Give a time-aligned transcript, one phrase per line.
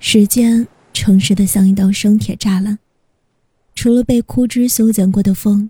[0.00, 2.78] 时间诚实的像一道生铁栅栏，
[3.74, 5.68] 除了被枯枝修剪过的风，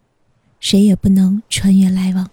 [0.61, 2.31] 谁也不能穿越来往。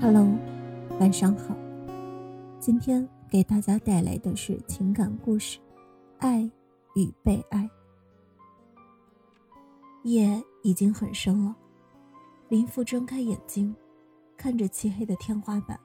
[0.00, 0.26] Hello，
[0.98, 1.54] 晚上好。
[2.58, 5.58] 今天给大家带来的是情感故事
[6.18, 6.40] 《爱
[6.96, 7.62] 与被爱》。
[10.04, 11.54] 夜已经很深了。
[12.48, 13.76] 林父睁开眼睛，
[14.34, 15.78] 看着漆黑的天花板，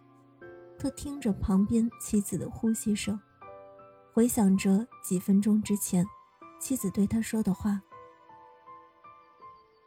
[0.80, 3.20] 他听着旁边妻子的呼吸声，
[4.14, 6.06] 回想着几分钟之前
[6.62, 7.82] 妻子对他说的话：“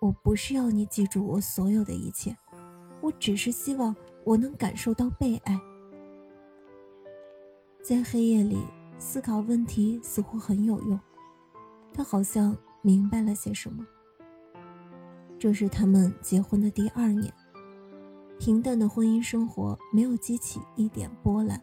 [0.01, 2.37] 我不是要你记住我所有的一切，
[3.01, 5.59] 我只是希望我能感受到被爱。”
[7.83, 8.59] 在黑夜里
[8.99, 11.01] 思考问题似乎很有用，
[11.95, 13.87] 他好像明白了些什么。
[15.39, 17.33] 这是他们结婚的第二年，
[18.39, 21.63] 平淡的婚姻生活没有激起一点波澜。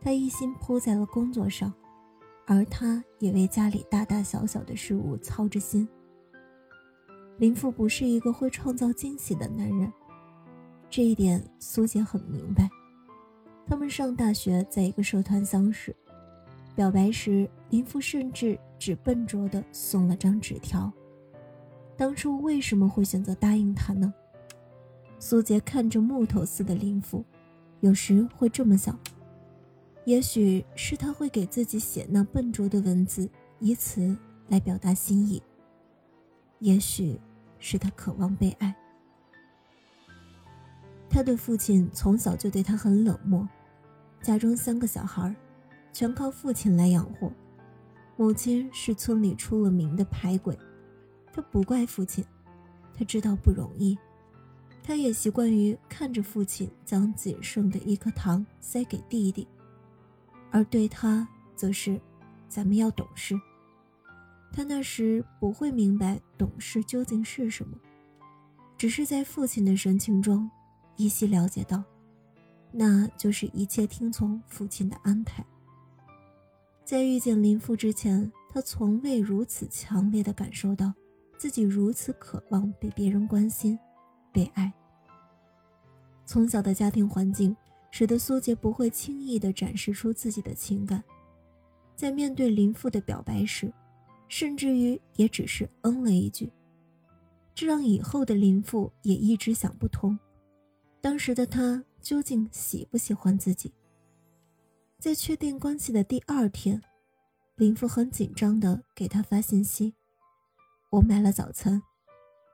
[0.00, 1.72] 他一心扑在了工作上，
[2.46, 5.88] 而他也为家里大大小小的事物操着心。
[7.38, 9.92] 林父不是一个会创造惊喜的男人，
[10.88, 12.68] 这一点苏姐很明白。
[13.66, 15.94] 他们上大学在一个社团相识，
[16.74, 20.92] 表白时林父甚至只笨拙地送了张纸条。
[22.00, 24.10] 当初为什么会选择答应他呢？
[25.18, 27.22] 苏杰看着木头似的林父，
[27.80, 28.98] 有时会这么想：
[30.06, 33.28] 也许是他会给自己写那笨拙的文字，
[33.58, 34.16] 以此
[34.48, 35.42] 来表达心意；
[36.60, 37.20] 也许
[37.58, 38.74] 是他渴望被爱。
[41.10, 43.46] 他的父亲从小就对他很冷漠，
[44.22, 45.36] 家中三个小孩，
[45.92, 47.30] 全靠父亲来养活，
[48.16, 50.58] 母亲是村里出了名的排鬼。
[51.40, 52.22] 他不怪父亲，
[52.92, 53.98] 他知道不容易，
[54.82, 59.48] 他也习惯于看着父亲将仅剩的一颗糖塞给弟弟，
[60.50, 61.98] 而对他则是，
[62.46, 63.34] 咱们要懂事。
[64.52, 67.74] 他那时不会明白懂事究竟是什么，
[68.76, 70.50] 只是在父亲的神情中，
[70.96, 71.82] 依稀了解到，
[72.70, 75.42] 那就是一切听从父亲的安排。
[76.84, 80.92] 在遇见林父之前，他从未如此强烈的感受到。
[81.40, 83.78] 自己如此渴望被别人关心、
[84.30, 84.70] 被爱。
[86.26, 87.56] 从小的家庭环境
[87.90, 91.02] 使得苏杰不会轻易地展示出自己的情感，
[91.96, 93.72] 在面对林父的表白时，
[94.28, 96.52] 甚至于也只是嗯了一句，
[97.54, 100.18] 这让以后的林父也一直想不通，
[101.00, 103.72] 当时的他究竟喜不喜欢自己。
[104.98, 106.82] 在确定关系的第二天，
[107.56, 109.94] 林父很紧张地给他发信息。
[110.90, 111.80] 我买了早餐，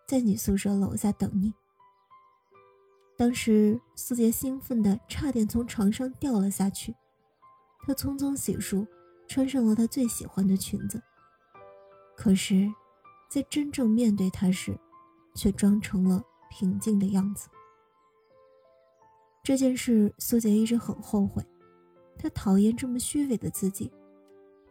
[0.06, 1.54] 在你宿舍楼下等你。
[3.16, 6.94] 当时苏杰兴奋的差点从床上掉了下去，
[7.86, 8.86] 他匆匆洗漱，
[9.26, 11.02] 穿上了他最喜欢的裙子。
[12.14, 12.70] 可是，
[13.30, 14.78] 在真正面对他时，
[15.34, 17.48] 却装成了平静的样子。
[19.42, 21.42] 这件事，苏杰一直很后悔，
[22.18, 23.90] 他讨厌这么虚伪的自己，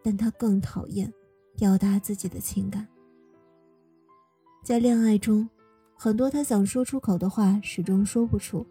[0.03, 1.11] 但他更讨厌
[1.57, 2.87] 表达自己的情感。
[4.65, 5.47] 在恋爱中，
[5.95, 8.65] 很多他想说出口的话始终说不出，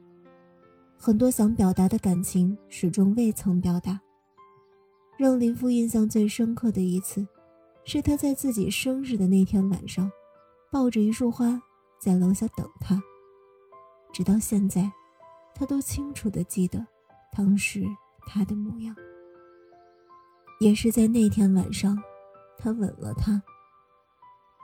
[0.99, 4.00] 很多想表达的感情始终未曾表达。
[5.16, 7.25] 让林父印象最深刻的一次，
[7.84, 10.10] 是他在自己生日的那天晚上，
[10.69, 11.62] 抱着一束花
[12.00, 13.00] 在楼下等他。
[14.12, 14.91] 直到现在，
[15.55, 16.84] 他都清楚地记得
[17.37, 17.87] 当时
[18.26, 18.97] 他的模样。
[20.59, 21.97] 也是在那天晚上，
[22.59, 23.41] 他吻了她。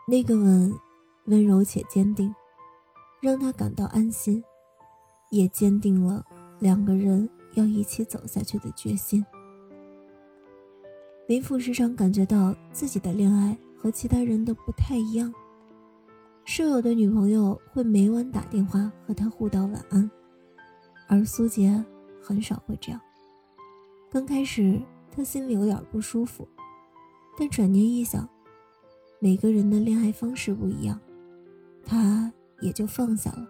[0.08, 0.76] 那个吻。
[1.30, 2.34] 温柔且坚定，
[3.22, 4.42] 让他感到安心，
[5.30, 6.26] 也坚定了
[6.58, 9.24] 两个人要一起走下去的决心。
[11.28, 15.32] 林父时常感觉到自己的恋爱和其他人的不太一样。
[16.44, 20.10] 舍友的女朋友会每晚打电话和他互道晚安，
[21.06, 21.84] 而苏杰
[22.21, 23.00] 很少会这样。
[24.10, 24.82] 刚开始
[25.12, 26.48] 他心里有点不舒服，
[27.38, 28.28] 但转念一想，
[29.21, 31.00] 每个人的恋爱方式不一样。
[31.91, 33.48] 他也就放下了。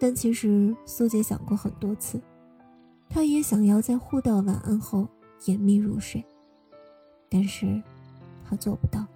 [0.00, 2.18] 但其实苏姐想过很多次，
[3.10, 5.06] 她也想要在互道晚安后
[5.38, 6.24] 甜蜜入睡，
[7.28, 7.82] 但是
[8.42, 9.06] 她做不到。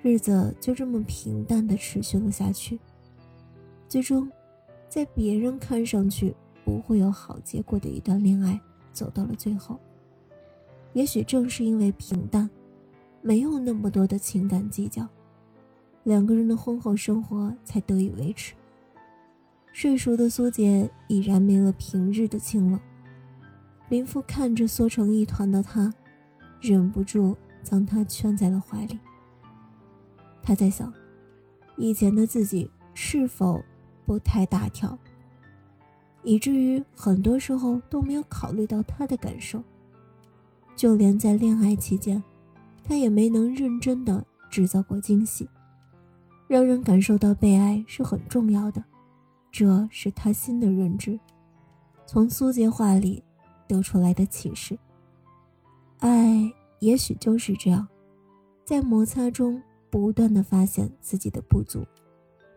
[0.00, 2.80] 日子就这么平淡的持续了下去，
[3.86, 4.30] 最终，
[4.88, 8.58] 在别人看上去不会有好结果的一段恋爱
[8.94, 9.78] 走到了最后。
[10.94, 12.48] 也许正是因为平淡，
[13.20, 15.06] 没有那么多的情感计较。
[16.04, 18.54] 两个人的婚后生活才得以维持。
[19.72, 22.80] 睡熟的苏杰已然没了平日的清冷。
[23.88, 25.92] 林父看着缩成一团的他，
[26.60, 28.98] 忍不住将他圈在了怀里。
[30.42, 30.92] 他在想，
[31.76, 33.62] 以前的自己是否
[34.06, 34.98] 不太大条，
[36.22, 39.62] 以至于很多时候都没有考虑到他的感受。
[40.74, 42.22] 就连在恋爱期间，
[42.82, 45.48] 他也没能认真的制造过惊喜，
[46.50, 48.82] 让人感受到被爱是很重要的。
[49.52, 51.16] 这是他新的认知，
[52.04, 53.22] 从苏杰话里
[53.68, 54.76] 得出来的启示。
[56.00, 57.86] 爱也许就是这样，
[58.64, 61.86] 在摩擦中不断的发现自己的不足，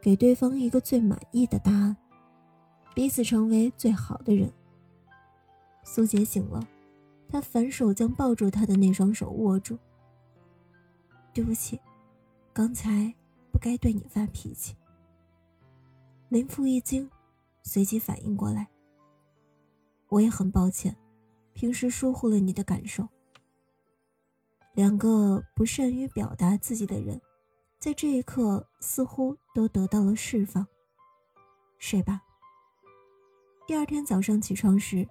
[0.02, 1.96] 给对方一个最满意的答案，
[2.96, 4.52] 彼此成为最好的人。
[5.84, 6.68] 苏杰醒了，
[7.30, 9.78] 他反手将抱住他的那双手握住。
[11.32, 11.80] 对不起，
[12.52, 13.14] 刚才
[13.54, 14.76] 不该对你发脾气。
[16.30, 17.08] 林父一惊，
[17.62, 18.68] 随即反应过来。
[20.10, 20.98] 我也很抱歉，
[21.54, 23.08] 平时疏忽了你的感受。
[24.74, 27.22] 两个不善于表达自己的人，
[27.78, 30.66] 在这一刻似乎都得到了释放。
[31.78, 32.24] 睡吧。
[33.68, 35.08] 第二天早上起床时，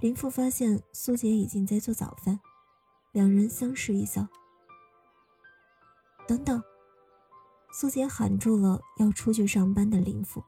[0.00, 2.40] 林父发现苏杰已经在做早饭，
[3.12, 4.26] 两人相视一笑。
[6.26, 6.60] 等等，
[7.78, 10.42] 苏杰喊住了要出去上班的林父。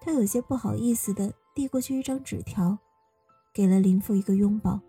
[0.00, 2.78] 他有些不好意思的递过去一张纸条，
[3.52, 4.80] 给了林父一个拥抱。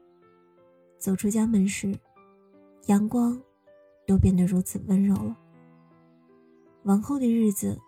[0.99, 1.97] 走出家门时，
[2.85, 3.41] 阳光
[4.05, 5.35] 都变得如此温柔了。
[6.83, 7.81] 往后的日子，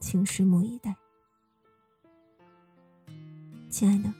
[0.00, 0.96] 请拭目以待。
[3.68, 4.10] 亲爱的，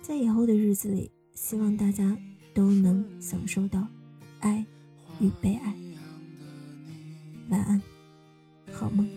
[0.00, 2.16] 在以后的日子里，希望大家
[2.54, 3.84] 都能享受到
[4.38, 4.64] 爱
[5.18, 5.74] 与被爱。
[7.48, 7.82] 晚安，
[8.72, 9.08] 好梦。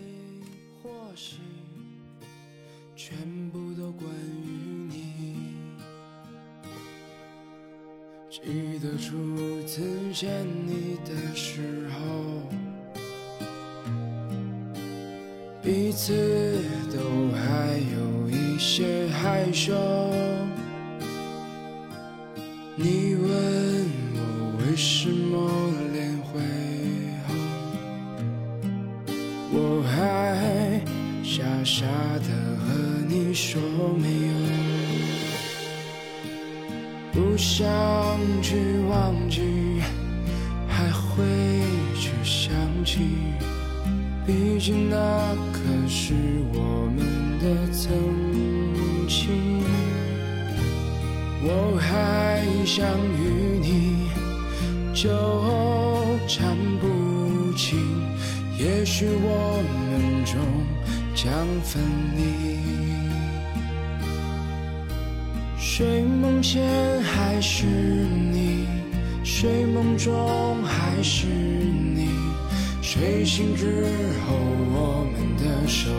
[2.94, 3.16] 全
[3.50, 5.36] 部都关于你。
[8.28, 9.80] 记得初次
[10.12, 12.42] 见你的时候，
[15.62, 16.12] 彼此
[16.92, 19.72] 都还有一些害羞。
[22.74, 23.26] 你问
[24.14, 24.18] 我
[24.60, 25.48] 为什么
[31.46, 32.28] 傻傻的
[32.58, 32.74] 和。
[33.08, 33.60] 你说
[34.02, 34.34] 没有，
[37.12, 37.64] 不想
[38.42, 38.56] 去
[38.90, 39.40] 忘记，
[40.66, 41.24] 还会
[41.94, 42.52] 去想
[42.84, 42.98] 起，
[44.26, 44.96] 毕竟那
[45.52, 46.14] 可是
[46.52, 47.86] 我们的曾
[49.08, 49.62] 经。
[51.48, 52.84] 我还想
[53.14, 54.08] 与你
[54.92, 55.08] 纠
[56.26, 57.78] 缠不清，
[58.58, 60.34] 也许我们终
[61.26, 61.34] 想
[61.64, 61.82] 分
[62.16, 62.60] 离。
[65.58, 68.68] 睡梦前还是你，
[69.24, 72.10] 睡梦中还是你，
[72.80, 73.66] 睡醒之
[74.24, 74.36] 后
[74.70, 75.90] 我们的手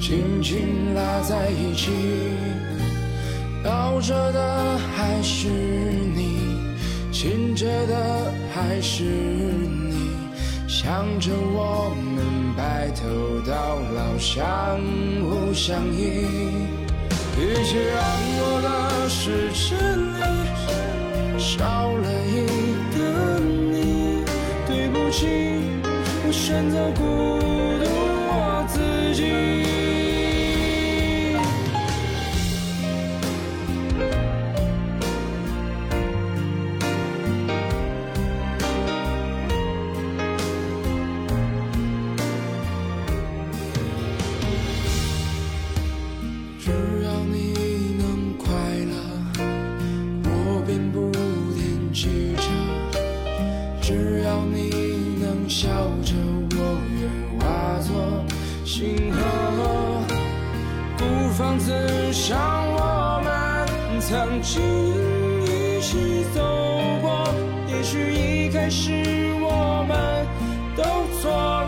[0.00, 1.92] 紧紧拉在一起，
[3.62, 6.56] 抱着的还是你，
[7.12, 10.11] 亲着的还是你，
[10.82, 13.06] 想着我们白头
[13.48, 14.80] 到老，相
[15.22, 16.26] 互相依。
[17.38, 18.02] 一起让
[18.34, 22.34] 我的世界里少了一
[22.98, 24.24] 个你，
[24.66, 25.28] 对不起，
[26.26, 27.00] 我选择孤
[27.78, 27.86] 独
[28.26, 29.51] 我自己。
[46.64, 48.46] 只要你能快
[48.86, 48.94] 乐，
[50.22, 51.10] 我便不
[51.56, 52.46] 停记着；
[53.80, 54.70] 只要你
[55.20, 55.66] 能笑
[56.04, 56.14] 着，
[56.52, 58.24] 我愿化作
[58.64, 59.18] 星河，
[60.96, 61.02] 孤
[61.32, 61.72] 芳自
[62.12, 62.38] 赏。
[62.74, 64.62] 我们曾经
[65.42, 66.40] 一起走
[67.00, 67.34] 过，
[67.66, 68.92] 也许一开始
[69.40, 70.24] 我们
[70.76, 70.84] 都
[71.20, 71.61] 错。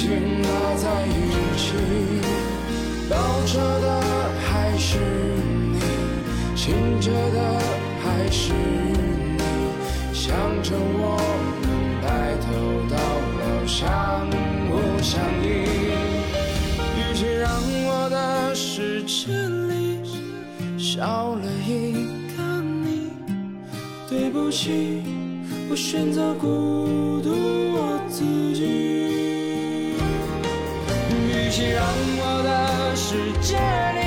[0.00, 1.12] 紧紧拉在一
[1.58, 1.74] 起，
[3.10, 3.14] 抱
[3.44, 4.00] 着的
[4.40, 4.96] 还是
[5.74, 5.78] 你。
[6.56, 7.60] 醒着的
[8.02, 9.42] 还是你，
[10.14, 11.18] 想着我
[11.60, 11.68] 们
[12.00, 12.06] 白
[12.40, 12.48] 头
[12.88, 12.96] 到
[13.40, 13.78] 老，相
[14.70, 15.44] 互相依。
[16.96, 17.52] 与其让
[17.84, 19.30] 我的世界。
[19.68, 20.00] 里
[20.78, 21.92] 少了一
[22.34, 23.10] 个你。
[24.08, 25.02] 对不起，
[25.68, 27.28] 我选择孤独
[27.74, 29.29] 我自己。
[31.50, 33.56] 起，让我的世界
[33.98, 34.00] 里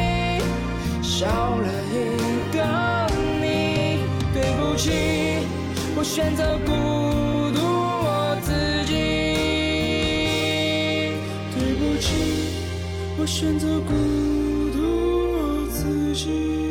[1.04, 1.94] 少了一
[2.56, 2.58] 个
[3.42, 3.44] 你。
[4.34, 4.90] 对不起，
[5.96, 6.72] 我选择孤
[7.52, 8.52] 独我自
[8.86, 8.94] 己。
[11.54, 12.08] 对不起，
[13.20, 13.92] 我选择孤
[14.72, 14.80] 独
[15.36, 16.63] 我自己。